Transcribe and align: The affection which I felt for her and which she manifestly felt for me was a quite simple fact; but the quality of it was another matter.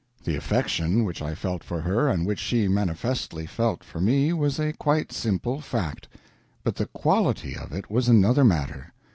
The 0.23 0.35
affection 0.35 1.03
which 1.03 1.21
I 1.21 1.35
felt 1.35 1.63
for 1.63 1.79
her 1.81 2.09
and 2.09 2.25
which 2.25 2.39
she 2.39 2.67
manifestly 2.67 3.45
felt 3.45 3.83
for 3.83 4.01
me 4.01 4.33
was 4.33 4.57
a 4.57 4.73
quite 4.73 5.11
simple 5.11 5.61
fact; 5.61 6.07
but 6.63 6.77
the 6.77 6.87
quality 6.87 7.55
of 7.55 7.71
it 7.71 7.91
was 7.91 8.09
another 8.09 8.43
matter. 8.43 8.93